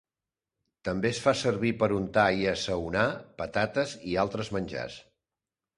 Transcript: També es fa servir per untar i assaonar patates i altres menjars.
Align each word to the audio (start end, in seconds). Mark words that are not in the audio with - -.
També 0.89 1.09
es 1.15 1.19
fa 1.25 1.33
servir 1.41 1.73
per 1.83 1.91
untar 1.99 2.25
i 2.41 2.49
assaonar 2.55 3.07
patates 3.45 3.95
i 4.15 4.21
altres 4.25 4.53
menjars. 4.59 4.99